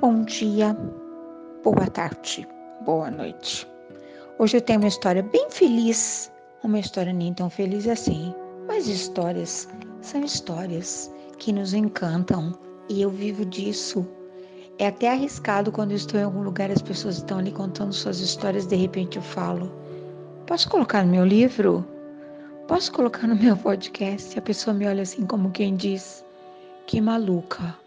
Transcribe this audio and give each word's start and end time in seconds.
Bom 0.00 0.22
dia, 0.22 0.74
boa 1.62 1.86
tarde, 1.86 2.48
boa 2.86 3.10
noite. 3.10 3.68
Hoje 4.38 4.56
eu 4.56 4.62
tenho 4.62 4.78
uma 4.78 4.88
história 4.88 5.22
bem 5.22 5.50
feliz, 5.50 6.32
uma 6.64 6.78
história 6.78 7.12
nem 7.12 7.34
tão 7.34 7.50
feliz 7.50 7.86
assim, 7.86 8.34
mas 8.66 8.88
histórias 8.88 9.68
são 10.00 10.24
histórias 10.24 11.12
que 11.36 11.52
nos 11.52 11.74
encantam 11.74 12.58
e 12.88 13.02
eu 13.02 13.10
vivo 13.10 13.44
disso. 13.44 14.06
É 14.78 14.86
até 14.86 15.10
arriscado 15.10 15.70
quando 15.70 15.92
estou 15.92 16.18
em 16.18 16.24
algum 16.24 16.44
lugar 16.44 16.70
as 16.70 16.80
pessoas 16.80 17.16
estão 17.18 17.38
ali 17.38 17.52
contando 17.52 17.92
suas 17.92 18.20
histórias, 18.20 18.66
de 18.66 18.76
repente 18.76 19.18
eu 19.18 19.22
falo: 19.22 19.70
Posso 20.46 20.70
colocar 20.70 21.04
no 21.04 21.12
meu 21.12 21.26
livro? 21.26 21.86
Posso 22.66 22.90
colocar 22.90 23.26
no 23.26 23.36
meu 23.36 23.54
podcast? 23.54 24.38
A 24.38 24.40
pessoa 24.40 24.72
me 24.72 24.86
olha 24.86 25.02
assim 25.02 25.26
como 25.26 25.50
quem 25.50 25.76
diz: 25.76 26.24
Que 26.86 27.02
maluca. 27.02 27.79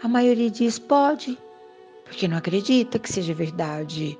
A 0.00 0.06
maioria 0.06 0.48
diz 0.48 0.78
pode, 0.78 1.36
porque 2.04 2.28
não 2.28 2.36
acredita 2.36 3.00
que 3.00 3.12
seja 3.12 3.34
verdade, 3.34 4.16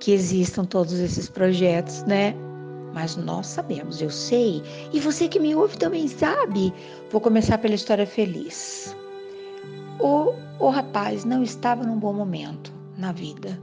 que 0.00 0.10
existam 0.10 0.64
todos 0.64 0.94
esses 0.94 1.28
projetos, 1.28 2.02
né? 2.02 2.34
Mas 2.92 3.14
nós 3.14 3.46
sabemos, 3.46 4.02
eu 4.02 4.10
sei, 4.10 4.60
e 4.92 4.98
você 4.98 5.28
que 5.28 5.38
me 5.38 5.54
ouve 5.54 5.78
também 5.78 6.08
sabe. 6.08 6.74
Vou 7.10 7.20
começar 7.20 7.58
pela 7.58 7.76
história 7.76 8.06
feliz. 8.06 8.96
O, 10.00 10.34
o 10.58 10.68
rapaz 10.68 11.24
não 11.24 11.44
estava 11.44 11.84
num 11.84 11.98
bom 11.98 12.12
momento 12.12 12.72
na 12.98 13.12
vida. 13.12 13.56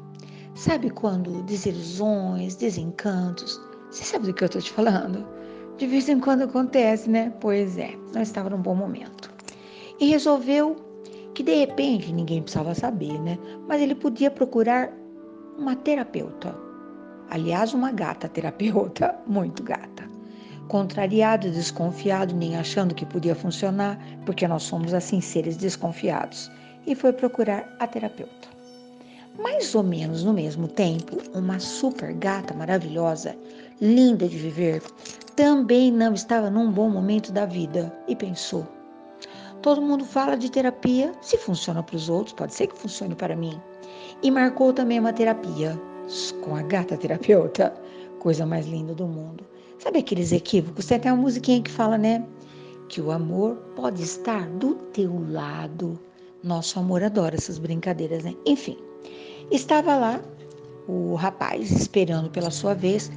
Sabe 0.56 0.90
quando 0.90 1.44
desilusões, 1.44 2.56
desencantos, 2.56 3.60
você 3.92 4.06
sabe 4.06 4.28
do 4.28 4.34
que 4.34 4.44
eu 4.44 4.48
estou 4.48 4.62
te 4.62 4.72
falando? 4.72 5.28
De 5.78 5.86
vez 5.86 6.08
em 6.08 6.20
quando 6.20 6.44
acontece, 6.44 7.10
né? 7.10 7.34
Pois 7.42 7.78
é, 7.78 7.94
não 8.14 8.22
estava 8.22 8.50
num 8.50 8.62
bom 8.62 8.74
momento. 8.74 9.30
E 10.00 10.06
resolveu 10.06 10.87
que 11.38 11.44
de 11.44 11.54
repente 11.54 12.12
ninguém 12.12 12.42
precisava 12.42 12.74
saber, 12.74 13.22
né? 13.22 13.38
Mas 13.68 13.80
ele 13.80 13.94
podia 13.94 14.32
procurar 14.32 14.92
uma 15.56 15.76
terapeuta. 15.76 16.58
Aliás, 17.30 17.76
uma 17.76 17.92
gata 17.92 18.28
terapeuta, 18.28 19.16
muito 19.28 19.62
gata. 19.62 20.10
Contrariado, 20.68 21.52
desconfiado, 21.52 22.34
nem 22.34 22.58
achando 22.58 22.96
que 22.96 23.06
podia 23.06 23.36
funcionar, 23.36 24.00
porque 24.26 24.48
nós 24.48 24.64
somos 24.64 24.96
assim 24.96 25.22
seres 25.22 25.56
desconfiados, 25.56 26.50
e 26.88 26.96
foi 26.96 27.14
procurar 27.14 27.72
a 27.80 27.86
terapeuta. 27.86 28.48
Mais 29.38 29.76
ou 29.76 29.84
menos 29.84 30.24
no 30.24 30.34
mesmo 30.34 30.68
tempo, 30.68 31.18
uma 31.36 31.60
super 31.60 32.14
gata 32.14 32.56
maravilhosa, 32.56 33.36
linda 33.80 34.28
de 34.28 34.40
viver, 34.40 34.82
também 35.36 35.92
não 35.92 36.16
estava 36.16 36.50
num 36.50 36.72
bom 36.72 36.90
momento 36.90 37.32
da 37.32 37.46
vida 37.46 37.96
e 38.08 38.16
pensou: 38.16 38.68
Todo 39.62 39.82
mundo 39.82 40.06
fala 40.06 40.36
de 40.36 40.52
terapia. 40.52 41.12
Se 41.22 41.38
funciona 41.38 41.82
para 41.82 41.96
os 41.96 42.10
outros, 42.10 42.34
pode 42.34 42.54
ser 42.54 42.68
que 42.68 42.78
funcione 42.78 43.16
para 43.16 43.36
mim. 43.36 43.60
E 44.22 44.30
marcou 44.30 44.72
também 44.72 45.00
uma 45.00 45.14
terapia 45.14 45.80
com 46.42 46.56
a 46.56 46.62
gata 46.62 46.96
terapeuta. 46.96 47.74
Coisa 48.20 48.46
mais 48.46 48.68
linda 48.68 48.94
do 48.94 49.08
mundo. 49.08 49.44
Sabe 49.80 50.00
aqueles 50.00 50.32
equívocos? 50.32 50.86
Tem 50.86 50.98
até 50.98 51.12
uma 51.12 51.22
musiquinha 51.22 51.62
que 51.62 51.72
fala, 51.72 51.98
né? 51.98 52.26
Que 52.90 53.02
o 53.02 53.12
amor 53.12 53.56
pode 53.76 54.02
estar 54.04 54.48
do 54.52 54.76
teu 54.76 55.26
lado. 55.30 56.00
Nosso 56.44 56.80
amor 56.80 57.04
adora 57.04 57.36
essas 57.36 57.58
brincadeiras, 57.58 58.24
né? 58.24 58.36
Enfim, 58.46 58.78
estava 59.52 59.96
lá 59.96 60.22
o 60.88 61.16
rapaz 61.16 61.72
esperando 61.72 62.30
pela 62.30 62.50
sua 62.50 62.74
vez, 62.74 63.12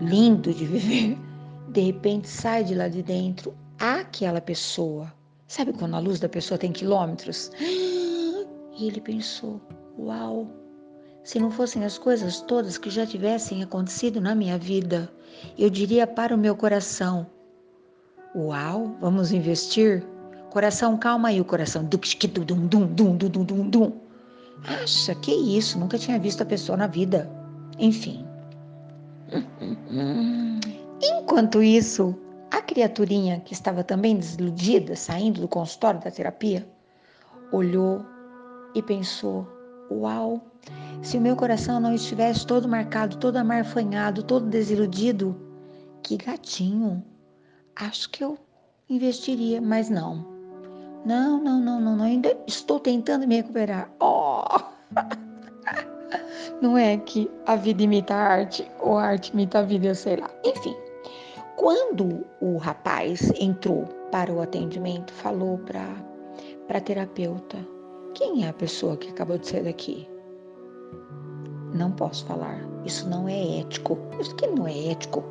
lindo 0.00 0.52
de 0.52 0.64
viver. 0.66 1.18
De 1.68 1.80
repente 1.80 2.28
sai 2.28 2.64
de 2.64 2.74
lá 2.74 2.86
de 2.88 3.02
dentro 3.02 3.52
aquela 3.78 4.40
pessoa 4.40 5.12
Sabe 5.46 5.72
quando 5.72 5.94
a 5.94 5.98
luz 5.98 6.20
da 6.20 6.28
pessoa 6.28 6.58
tem 6.58 6.72
quilômetros? 6.72 7.50
E 8.76 8.88
ele 8.88 9.00
pensou: 9.00 9.60
Uau! 9.96 10.48
Se 11.22 11.38
não 11.38 11.48
fossem 11.48 11.84
as 11.84 11.96
coisas 11.96 12.40
todas 12.40 12.76
que 12.76 12.90
já 12.90 13.06
tivessem 13.06 13.62
acontecido 13.62 14.20
na 14.20 14.34
minha 14.34 14.58
vida, 14.58 15.08
eu 15.56 15.70
diria 15.70 16.08
para 16.08 16.34
o 16.34 16.38
meu 16.38 16.56
coração: 16.56 17.24
Uau, 18.34 18.96
vamos 19.00 19.30
investir? 19.30 20.04
Coração, 20.50 20.96
calma 20.96 21.28
aí, 21.28 21.40
o 21.40 21.44
coração. 21.44 21.84
Dum, 21.84 21.98
dum, 22.66 22.86
dum, 22.86 23.16
dum, 23.16 23.44
dum, 23.44 23.70
dum. 23.70 23.92
Acha, 24.64 25.14
que 25.14 25.32
isso? 25.32 25.78
Nunca 25.78 25.98
tinha 25.98 26.18
visto 26.18 26.42
a 26.42 26.46
pessoa 26.46 26.76
na 26.76 26.88
vida. 26.88 27.30
Enfim. 27.78 28.26
Enquanto 31.00 31.62
isso, 31.62 32.14
a 32.54 32.62
criaturinha, 32.62 33.40
que 33.40 33.52
estava 33.52 33.82
também 33.82 34.16
desiludida, 34.16 34.94
saindo 34.94 35.40
do 35.40 35.48
consultório 35.48 36.00
da 36.00 36.10
terapia, 36.10 36.64
olhou 37.50 38.04
e 38.76 38.82
pensou: 38.82 39.46
Uau, 39.90 40.40
se 41.02 41.18
o 41.18 41.20
meu 41.20 41.34
coração 41.34 41.80
não 41.80 41.92
estivesse 41.92 42.46
todo 42.46 42.68
marcado, 42.68 43.16
todo 43.16 43.38
amarfanhado, 43.38 44.22
todo 44.22 44.46
desiludido, 44.46 45.36
que 46.02 46.16
gatinho! 46.16 47.04
Acho 47.74 48.08
que 48.10 48.22
eu 48.22 48.38
investiria, 48.88 49.60
mas 49.60 49.90
não. 49.90 50.24
Não, 51.04 51.42
não, 51.42 51.60
não, 51.60 51.80
não, 51.80 51.96
não. 51.96 52.04
ainda 52.04 52.36
estou 52.46 52.78
tentando 52.78 53.26
me 53.26 53.36
recuperar. 53.36 53.90
Oh! 54.00 54.44
Não 56.62 56.78
é 56.78 56.96
que 56.96 57.28
a 57.46 57.56
vida 57.56 57.82
imita 57.82 58.14
a 58.14 58.18
arte 58.18 58.70
ou 58.80 58.96
a 58.96 59.04
arte 59.04 59.32
imita 59.32 59.58
a 59.58 59.62
vida, 59.62 59.88
eu 59.88 59.94
sei 59.94 60.16
lá. 60.16 60.30
Enfim, 60.44 60.74
quando 61.64 62.26
o 62.42 62.58
rapaz 62.58 63.32
entrou 63.40 63.86
para 64.12 64.30
o 64.30 64.42
atendimento, 64.42 65.10
falou 65.14 65.56
para 65.56 65.96
a 66.68 66.78
terapeuta: 66.78 67.56
Quem 68.12 68.44
é 68.44 68.50
a 68.50 68.52
pessoa 68.52 68.98
que 68.98 69.08
acabou 69.08 69.38
de 69.38 69.48
sair 69.48 69.64
daqui? 69.64 70.06
Não 71.72 71.90
posso 71.90 72.26
falar. 72.26 72.60
Isso 72.84 73.08
não 73.08 73.26
é 73.26 73.60
ético. 73.60 73.98
Isso 74.20 74.36
que 74.36 74.46
não 74.46 74.68
é 74.68 74.90
ético. 74.90 75.24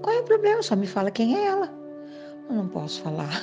Qual 0.00 0.16
é 0.16 0.20
o 0.20 0.24
problema? 0.24 0.62
Só 0.62 0.74
me 0.74 0.86
fala 0.86 1.10
quem 1.10 1.36
é 1.36 1.48
ela. 1.48 1.70
Eu 2.48 2.56
não 2.56 2.66
posso 2.66 3.02
falar. 3.02 3.42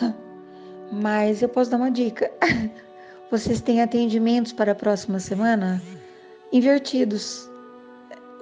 Mas 0.91 1.43
eu 1.43 1.49
posso 1.49 1.69
dar 1.69 1.77
uma 1.77 1.91
dica. 1.91 2.31
Vocês 3.29 3.61
têm 3.61 3.83
atendimentos 3.83 4.51
para 4.51 4.71
a 4.71 4.75
próxima 4.75 5.19
semana 5.19 5.79
invertidos. 6.51 7.50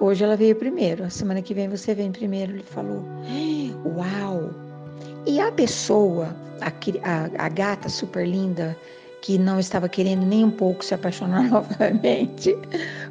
Hoje 0.00 0.24
ela 0.24 0.34
veio 0.34 0.56
primeiro, 0.56 1.04
a 1.04 1.10
semana 1.10 1.42
que 1.42 1.52
vem 1.52 1.68
você 1.68 1.94
vem 1.94 2.10
primeiro. 2.10 2.52
Ele 2.52 2.62
falou: 2.62 3.04
Uau! 3.84 4.48
E 5.26 5.38
a 5.38 5.52
pessoa, 5.52 6.34
a, 6.62 6.68
a, 6.68 7.44
a 7.44 7.48
gata 7.50 7.86
super 7.90 8.26
linda, 8.26 8.74
que 9.20 9.36
não 9.36 9.60
estava 9.60 9.90
querendo 9.90 10.24
nem 10.24 10.42
um 10.42 10.50
pouco 10.50 10.82
se 10.82 10.94
apaixonar 10.94 11.42
novamente, 11.50 12.56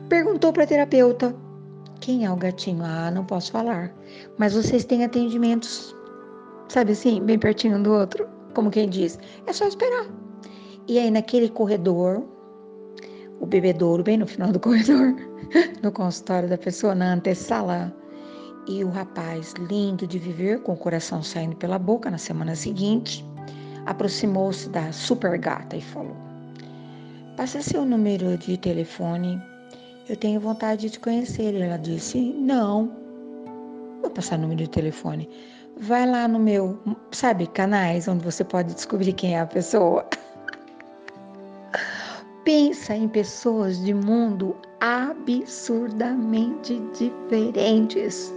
perguntou 0.10 0.52
para 0.52 0.64
a 0.64 0.68
terapeuta: 0.68 1.36
Quem 2.00 2.26
é 2.26 2.32
o 2.32 2.36
gatinho? 2.36 2.84
Ah, 2.84 3.12
não 3.12 3.24
posso 3.24 3.52
falar. 3.52 3.94
Mas 4.40 4.56
vocês 4.56 4.84
têm 4.84 5.06
atendimentos, 5.06 5.96
sabe 6.70 6.94
assim, 6.94 7.22
bem 7.22 7.38
pertinho 7.38 7.78
um 7.78 7.84
do 7.84 7.94
outro? 7.94 8.28
Como 8.56 8.72
quem 8.72 8.90
diz: 8.90 9.20
É 9.46 9.54
só 9.54 9.68
esperar. 9.68 10.08
E 10.88 10.98
aí, 10.98 11.12
naquele 11.12 11.50
corredor, 11.50 12.24
o 13.40 13.46
bebedouro, 13.46 14.02
bem 14.02 14.18
no 14.18 14.26
final 14.26 14.52
do 14.52 14.58
corredor, 14.60 15.29
no 15.82 15.92
consultório 15.92 16.50
da 16.50 16.58
pessoa, 16.58 16.96
na 16.96 17.14
antessala. 17.14 17.94
E 18.68 18.84
o 18.84 18.90
rapaz, 18.90 19.54
lindo 19.70 20.06
de 20.06 20.20
viver, 20.20 20.62
com 20.62 20.74
o 20.74 20.78
coração 20.78 21.24
saindo 21.24 21.56
pela 21.56 21.80
boca, 21.80 22.12
na 22.12 22.18
semana 22.18 22.56
seguinte, 22.56 23.26
aproximou-se 23.86 24.70
da 24.70 24.92
super 24.92 25.38
gata 25.38 25.76
e 25.76 25.82
falou: 25.82 26.16
Passa 27.36 27.62
seu 27.62 27.86
número 27.86 28.38
de 28.38 28.58
telefone, 28.58 29.42
eu 30.08 30.16
tenho 30.16 30.40
vontade 30.40 30.82
de 30.82 30.90
te 30.92 31.00
conhecer. 31.00 31.56
Ela 31.56 31.78
disse: 31.78 32.20
Não, 32.20 32.92
vou 34.02 34.12
passar 34.12 34.38
número 34.38 34.64
de 34.64 34.70
telefone. 34.70 35.30
Vai 35.78 36.06
lá 36.06 36.28
no 36.28 36.40
meu, 36.40 36.78
sabe, 37.12 37.48
canais 37.48 38.08
onde 38.08 38.24
você 38.24 38.44
pode 38.44 38.74
descobrir 38.74 39.14
quem 39.14 39.36
é 39.36 39.40
a 39.40 39.48
pessoa. 39.48 40.06
Pensa 42.50 42.96
em 42.96 43.08
pessoas 43.08 43.80
de 43.86 43.94
mundo 43.94 44.56
absurdamente 44.80 46.82
diferentes, 46.98 48.34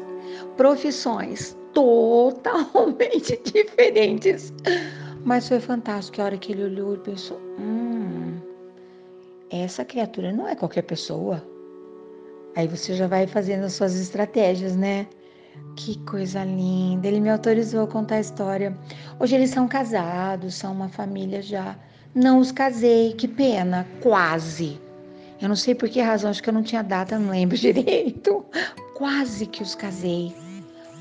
profissões 0.55 1.56
totalmente 1.73 3.41
diferentes. 3.50 4.53
Mas 5.25 5.49
foi 5.49 5.61
fantástico 5.61 6.20
a 6.20 6.26
hora 6.26 6.37
que 6.37 6.53
ele 6.53 6.64
olhou 6.64 6.94
e 6.94 6.99
pensou: 6.99 7.41
hum, 7.59 8.38
essa 9.49 9.82
criatura 9.82 10.31
não 10.31 10.47
é 10.47 10.55
qualquer 10.55 10.82
pessoa. 10.82 11.43
Aí 12.55 12.69
você 12.69 12.93
já 12.93 13.06
vai 13.06 13.26
fazendo 13.26 13.65
as 13.65 13.73
suas 13.73 13.99
estratégias, 13.99 14.76
né? 14.76 15.06
Que 15.75 15.99
coisa 16.00 16.44
linda. 16.44 17.08
Ele 17.08 17.19
me 17.19 17.31
autorizou 17.31 17.85
a 17.85 17.88
contar 17.88 18.17
a 18.17 18.20
história. 18.20 18.79
Hoje 19.19 19.37
eles 19.37 19.49
são 19.49 19.67
casados, 19.67 20.55
são 20.55 20.70
uma 20.70 20.91
família 20.91 21.41
já 21.41 21.79
não 22.14 22.38
os 22.38 22.53
casei, 22.53 23.12
que 23.14 23.26
pena, 23.26 23.87
quase. 24.03 24.81
Eu 25.41 25.49
não 25.49 25.56
sei 25.56 25.75
por 25.75 25.88
que 25.88 26.00
razão, 26.00 26.31
acho 26.31 26.43
que 26.43 26.49
eu 26.49 26.55
não 26.55 26.62
tinha 26.62 26.82
data, 26.82 27.19
não 27.19 27.31
lembro 27.31 27.56
direito. 27.59 28.44
Quase 28.94 29.47
que 29.47 29.62
os 29.62 29.75
casei. 29.75 30.35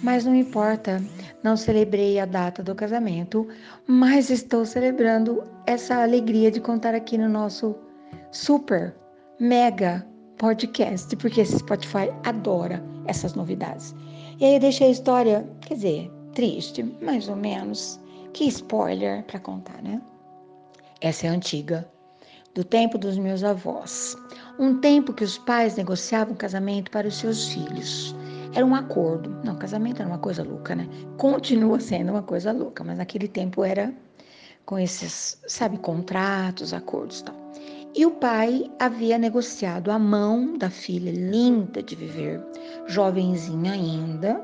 Mas 0.01 0.25
não 0.25 0.33
importa, 0.33 1.03
não 1.43 1.55
celebrei 1.55 2.19
a 2.19 2.25
data 2.25 2.63
do 2.63 2.73
casamento, 2.73 3.47
mas 3.85 4.31
estou 4.31 4.65
celebrando 4.65 5.43
essa 5.67 6.01
alegria 6.01 6.49
de 6.49 6.59
contar 6.59 6.95
aqui 6.95 7.17
no 7.17 7.29
nosso 7.29 7.75
super 8.31 8.95
mega 9.39 10.05
podcast, 10.37 11.15
porque 11.17 11.41
esse 11.41 11.59
Spotify 11.59 12.11
adora 12.23 12.83
essas 13.05 13.35
novidades. 13.35 13.93
E 14.39 14.45
aí 14.45 14.53
eu 14.55 14.59
deixei 14.59 14.87
a 14.87 14.91
história, 14.91 15.47
quer 15.61 15.75
dizer, 15.75 16.11
triste, 16.33 16.83
mais 16.99 17.29
ou 17.29 17.35
menos. 17.35 17.99
Que 18.33 18.45
spoiler 18.45 19.23
para 19.25 19.39
contar, 19.39 19.83
né? 19.83 20.01
Essa 21.01 21.25
é 21.25 21.29
antiga, 21.29 21.89
do 22.53 22.63
tempo 22.63 22.95
dos 22.95 23.17
meus 23.17 23.43
avós. 23.43 24.15
Um 24.59 24.79
tempo 24.79 25.13
que 25.13 25.23
os 25.23 25.35
pais 25.35 25.75
negociavam 25.75 26.35
casamento 26.35 26.91
para 26.91 27.07
os 27.07 27.15
seus 27.15 27.47
filhos. 27.47 28.15
Era 28.53 28.63
um 28.63 28.75
acordo. 28.75 29.35
Não, 29.43 29.55
casamento 29.55 29.99
era 29.99 30.07
uma 30.07 30.19
coisa 30.19 30.43
louca, 30.43 30.75
né? 30.75 30.87
Continua 31.17 31.79
sendo 31.79 32.11
uma 32.11 32.21
coisa 32.21 32.51
louca, 32.51 32.83
mas 32.83 32.99
naquele 32.99 33.27
tempo 33.27 33.63
era 33.63 33.91
com 34.63 34.77
esses, 34.77 35.41
sabe, 35.47 35.79
contratos, 35.79 36.71
acordos 36.71 37.21
e 37.21 37.23
tal. 37.23 37.35
E 37.95 38.05
o 38.05 38.11
pai 38.11 38.69
havia 38.79 39.17
negociado 39.17 39.89
a 39.89 39.97
mão 39.97 40.55
da 40.55 40.69
filha 40.69 41.11
linda 41.11 41.81
de 41.81 41.95
viver, 41.95 42.39
jovenzinha 42.85 43.71
ainda, 43.71 44.39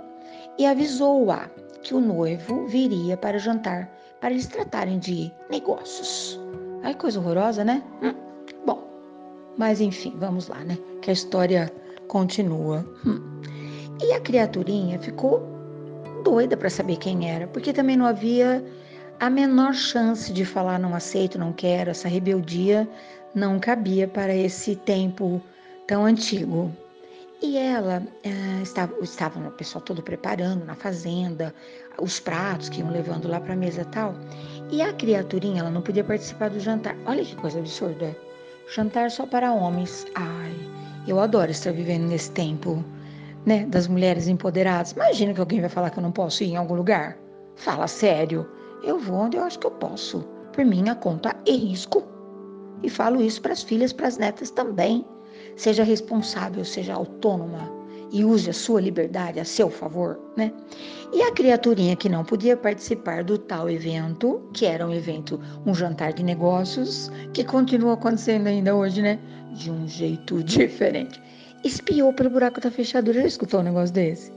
e 0.57 0.65
avisou-a 0.65 1.49
que 1.83 1.93
o 1.93 2.01
noivo 2.01 2.65
viria 2.65 3.15
para 3.15 3.37
jantar 3.37 3.96
para 4.19 4.31
eles 4.31 4.47
tratarem 4.47 4.99
de 4.99 5.31
negócios. 5.49 6.39
Ai, 6.83 6.93
coisa 6.93 7.19
horrorosa, 7.19 7.63
né? 7.63 7.83
Hum, 8.01 8.13
bom, 8.65 8.83
mas 9.57 9.81
enfim, 9.81 10.13
vamos 10.17 10.47
lá, 10.47 10.59
né? 10.63 10.77
Que 11.01 11.09
a 11.09 11.13
história 11.13 11.71
continua. 12.07 12.85
Hum. 13.05 13.41
E 14.01 14.13
a 14.13 14.21
criaturinha 14.21 14.99
ficou 14.99 15.41
doida 16.23 16.55
para 16.55 16.69
saber 16.69 16.97
quem 16.97 17.29
era, 17.29 17.47
porque 17.47 17.73
também 17.73 17.97
não 17.97 18.05
havia 18.05 18.63
a 19.19 19.29
menor 19.29 19.73
chance 19.73 20.31
de 20.31 20.45
falar 20.45 20.77
não 20.79 20.93
aceito, 20.93 21.39
não 21.39 21.51
quero, 21.51 21.89
essa 21.89 22.07
rebeldia 22.07 22.87
não 23.33 23.59
cabia 23.59 24.07
para 24.07 24.35
esse 24.35 24.75
tempo 24.75 25.41
tão 25.87 26.05
antigo. 26.05 26.71
E 27.41 27.55
ela 27.55 28.01
uh, 28.01 28.63
estava, 28.63 28.93
estava 29.01 29.39
o 29.47 29.51
pessoal 29.51 29.83
todo 29.83 30.01
preparando 30.01 30.65
na 30.65 30.73
fazenda, 30.73 31.53
os 32.01 32.19
pratos 32.19 32.67
que 32.67 32.79
iam 32.79 32.89
levando 32.89 33.27
lá 33.27 33.39
para 33.39 33.53
a 33.53 33.55
mesa 33.55 33.85
tal. 33.85 34.15
E 34.71 34.81
a 34.81 34.91
criaturinha, 34.93 35.61
ela 35.61 35.69
não 35.69 35.81
podia 35.81 36.03
participar 36.03 36.49
do 36.49 36.59
jantar. 36.59 36.95
Olha 37.05 37.23
que 37.23 37.35
coisa 37.35 37.59
absurda. 37.59 38.17
Jantar 38.73 39.11
só 39.11 39.27
para 39.27 39.53
homens. 39.53 40.05
Ai, 40.15 40.51
eu 41.07 41.19
adoro 41.19 41.51
estar 41.51 41.71
vivendo 41.71 42.07
nesse 42.07 42.31
tempo, 42.31 42.83
né, 43.45 43.67
das 43.67 43.87
mulheres 43.87 44.27
empoderadas. 44.27 44.93
Imagina 44.93 45.33
que 45.33 45.39
alguém 45.39 45.61
vai 45.61 45.69
falar 45.69 45.91
que 45.91 45.99
eu 45.99 46.03
não 46.03 46.11
posso 46.11 46.43
ir 46.43 46.47
em 46.47 46.57
algum 46.57 46.75
lugar. 46.75 47.17
Fala 47.55 47.87
sério. 47.87 48.49
Eu 48.83 48.97
vou 48.97 49.15
onde 49.15 49.37
eu 49.37 49.43
acho 49.43 49.59
que 49.59 49.67
eu 49.67 49.71
posso, 49.71 50.21
por 50.51 50.65
minha 50.65 50.95
conta 50.95 51.35
e 51.45 51.55
risco. 51.55 52.03
E 52.81 52.89
falo 52.89 53.21
isso 53.21 53.41
para 53.41 53.53
as 53.53 53.61
filhas, 53.61 53.93
para 53.93 54.07
as 54.07 54.17
netas 54.17 54.49
também. 54.49 55.05
Seja 55.57 55.83
responsável, 55.83 56.63
seja 56.63 56.93
autônoma 56.93 57.77
e 58.11 58.23
use 58.23 58.49
a 58.49 58.53
sua 58.53 58.79
liberdade 58.79 59.39
a 59.39 59.45
seu 59.45 59.69
favor, 59.69 60.19
né? 60.37 60.53
E 61.11 61.21
a 61.23 61.31
criaturinha 61.31 61.95
que 61.95 62.07
não 62.07 62.23
podia 62.23 62.55
participar 62.55 63.23
do 63.23 63.37
tal 63.37 63.69
evento, 63.69 64.41
que 64.53 64.65
era 64.65 64.85
um 64.85 64.93
evento, 64.93 65.39
um 65.65 65.73
jantar 65.73 66.13
de 66.13 66.23
negócios, 66.23 67.11
que 67.33 67.43
continua 67.43 67.93
acontecendo 67.93 68.47
ainda 68.47 68.75
hoje, 68.75 69.01
né? 69.01 69.19
De 69.53 69.71
um 69.71 69.87
jeito 69.87 70.41
diferente. 70.45 71.21
Espiou 71.63 72.13
pelo 72.13 72.29
buraco 72.29 72.61
da 72.61 72.71
fechadura, 72.71 73.21
já 73.21 73.27
escutou 73.27 73.59
um 73.59 73.63
negócio 73.63 73.93
desse? 73.93 74.31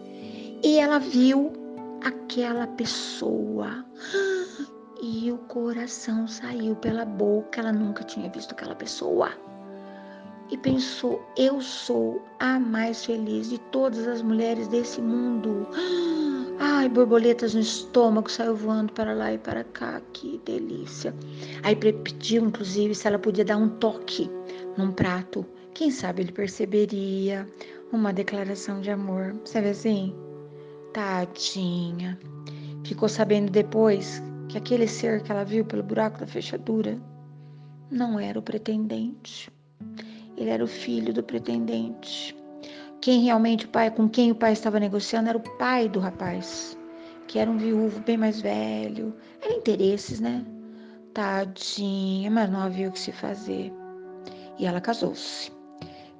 E 0.65 0.79
ela 0.79 0.99
viu 0.99 1.53
aquela 2.03 2.67
pessoa. 2.67 3.85
E 5.03 5.33
o 5.33 5.39
coração 5.39 6.29
saiu 6.29 6.77
pela 6.77 7.07
boca, 7.07 7.59
ela 7.59 7.73
nunca 7.73 8.05
tinha 8.05 8.29
visto 8.29 8.53
aquela 8.53 8.75
pessoa. 8.75 9.31
E 10.51 10.57
pensou: 10.57 11.25
eu 11.37 11.61
sou 11.61 12.23
a 12.39 12.59
mais 12.59 13.05
feliz 13.05 13.51
de 13.51 13.59
todas 13.59 14.07
as 14.09 14.21
mulheres 14.21 14.67
desse 14.67 15.01
mundo. 15.01 15.67
Ai, 16.59 16.89
borboletas 16.89 17.55
no 17.55 17.61
estômago, 17.61 18.31
saiu 18.31 18.55
voando 18.55 18.93
para 18.93 19.15
lá 19.15 19.33
e 19.33 19.39
para 19.39 19.65
cá, 19.65 20.03
que 20.13 20.41
delícia. 20.45 21.15
Aí 21.63 21.75
pediu, 21.75 22.45
inclusive, 22.45 22.95
se 22.95 23.07
ela 23.07 23.19
podia 23.19 23.45
dar 23.45 23.57
um 23.57 23.69
toque 23.69 24.31
num 24.77 24.93
prato. 24.93 25.47
Quem 25.73 25.91
sabe 25.91 26.23
ele 26.23 26.33
perceberia 26.33 27.49
uma 27.93 28.13
declaração 28.13 28.81
de 28.81 28.91
amor. 28.91 29.35
Sabe 29.45 29.71
assim? 29.71 30.15
Tadinha. 30.93 32.19
Ficou 32.85 33.09
sabendo 33.09 33.51
depois 33.51 34.23
que 34.49 34.59
aquele 34.59 34.89
ser 34.89 35.23
que 35.23 35.31
ela 35.31 35.45
viu 35.45 35.65
pelo 35.65 35.83
buraco 35.83 36.19
da 36.19 36.27
fechadura 36.27 37.01
não 37.91 38.19
era 38.19 38.39
o 38.39 38.43
pretendente. 38.43 39.51
Ele 40.41 40.49
era 40.49 40.65
o 40.65 40.67
filho 40.67 41.13
do 41.13 41.23
pretendente. 41.23 42.35
Quem 43.03 43.21
realmente 43.25 43.67
o 43.67 43.69
pai, 43.69 43.91
com 43.91 44.09
quem 44.09 44.31
o 44.31 44.35
pai 44.35 44.55
estava 44.55 44.81
negociando 44.81 45.29
era 45.29 45.37
o 45.37 45.59
pai 45.59 45.87
do 45.87 46.01
rapaz, 46.01 46.79
que 47.29 47.39
era 47.39 47.51
um 47.51 47.59
viúvo 47.59 48.01
bem 48.01 48.17
mais 48.17 48.41
velho. 48.41 49.15
Era 49.43 49.55
interesses, 49.55 50.19
né? 50.19 50.43
Tadinha, 51.13 52.31
mas 52.31 52.51
não 52.51 52.61
havia 52.61 52.89
o 52.89 52.93
que 52.93 52.99
se 52.99 53.13
fazer. 53.13 53.71
E 54.59 54.65
ela 54.65 54.81
casou-se. 54.81 55.53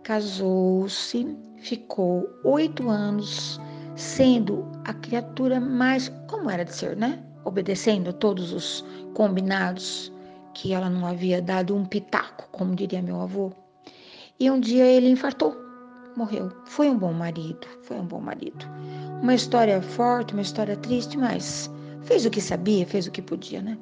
Casou-se, 0.03 1.35
ficou 1.57 2.29
oito 2.45 2.91
anos 2.91 3.59
sendo 3.97 4.71
a 4.85 4.93
criatura 4.93 5.59
mais 5.59 6.13
como 6.29 6.51
era 6.51 6.67
de 6.67 6.75
ser, 6.75 6.95
né? 6.95 7.25
Obedecendo 7.43 8.13
todos 8.13 8.53
os 8.53 8.85
combinados 9.15 10.13
que 10.53 10.75
ela 10.75 10.91
não 10.91 11.07
havia 11.07 11.41
dado 11.41 11.75
um 11.75 11.87
pitaco, 11.87 12.51
como 12.53 12.75
diria 12.75 13.01
meu 13.01 13.19
avô. 13.19 13.51
E 14.41 14.51
um 14.51 14.59
dia 14.59 14.87
ele 14.87 15.11
infartou, 15.11 15.55
morreu. 16.17 16.51
Foi 16.65 16.89
um 16.89 16.97
bom 16.97 17.13
marido, 17.13 17.67
foi 17.83 17.99
um 17.99 18.07
bom 18.07 18.21
marido. 18.21 18.67
Uma 19.23 19.35
história 19.35 19.83
forte, 19.83 20.33
uma 20.33 20.41
história 20.41 20.77
triste, 20.77 21.19
mas 21.19 21.71
fez 22.03 22.25
o 22.25 22.31
que 22.31 22.41
sabia, 22.41 22.87
fez 22.87 23.07
o 23.07 23.11
que 23.11 23.21
podia, 23.21 23.61
né? 23.61 23.77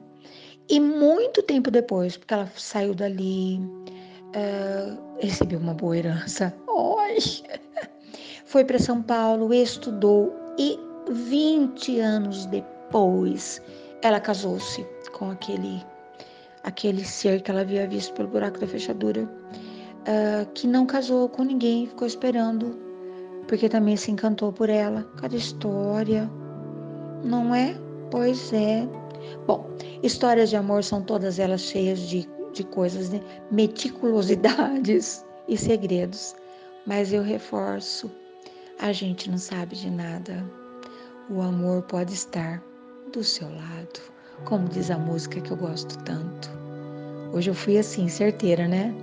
E 0.69 0.81
muito 0.81 1.43
tempo 1.45 1.71
depois, 1.71 2.17
porque 2.17 2.35
ela 2.35 2.51
saiu 2.57 2.93
dali, 2.93 3.61
uh, 4.35 4.99
recebeu 5.21 5.61
uma 5.61 5.75
boa 5.75 5.97
herança. 5.97 6.53
Oi! 6.67 7.19
Foi 8.45 8.65
para 8.65 8.81
São 8.81 9.01
Paulo, 9.01 9.55
estudou 9.55 10.35
e 10.59 10.77
20 11.09 12.01
anos 12.01 12.47
depois 12.47 13.63
ela 14.03 14.21
casou-se 14.21 14.85
com 15.13 15.31
aquele 15.31 15.85
aquele 16.65 17.05
ser 17.05 17.43
que 17.43 17.51
ela 17.51 17.61
havia 17.61 17.87
visto 17.87 18.13
pelo 18.15 18.29
buraco 18.29 18.59
da 18.59 18.67
fechadura, 18.67 19.29
uh, 20.09 20.51
que 20.55 20.67
não 20.67 20.87
casou 20.87 21.29
com 21.29 21.43
ninguém, 21.43 21.87
ficou 21.87 22.07
esperando, 22.07 22.79
porque 23.47 23.69
também 23.69 23.97
se 23.97 24.11
encantou 24.11 24.53
por 24.53 24.71
ela. 24.71 25.05
Cada 25.21 25.37
história, 25.37 26.31
não 27.23 27.55
é? 27.55 27.77
Pois 28.11 28.53
é. 28.53 28.89
Bom, 29.47 29.69
histórias 30.03 30.49
de 30.49 30.57
amor 30.57 30.83
são 30.83 31.03
todas 31.03 31.39
elas 31.39 31.61
cheias 31.61 32.01
de, 32.01 32.29
de 32.53 32.65
coisas, 32.65 33.11
né? 33.11 33.21
meticulosidades 33.51 35.25
e 35.47 35.57
segredos. 35.57 36.35
Mas 36.87 37.13
eu 37.13 37.23
reforço, 37.23 38.11
a 38.81 38.93
gente 38.93 39.31
não 39.31 39.39
sabe 39.39 39.77
de 39.77 39.91
nada. 39.91 40.43
O 41.29 41.43
amor 41.43 41.83
pode 41.83 42.15
estar 42.15 42.63
do 43.13 43.23
seu 43.23 43.49
lado, 43.49 44.01
como 44.45 44.69
diz 44.69 44.91
a 44.91 44.97
música 44.97 45.41
que 45.41 45.51
eu 45.51 45.57
gosto 45.57 45.99
tanto. 46.05 46.49
Hoje 47.35 47.51
eu 47.51 47.55
fui 47.55 47.77
assim, 47.77 48.09
certeira, 48.09 48.67
né? 48.67 48.95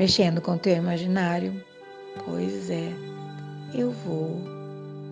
Mexendo 0.00 0.40
com 0.40 0.56
teu 0.56 0.76
imaginário. 0.76 1.62
Pois 2.24 2.70
é, 2.70 2.90
eu 3.74 3.90
vou, 3.90 4.34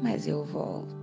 mas 0.03 0.27
eu 0.27 0.47
volto. 0.47 0.98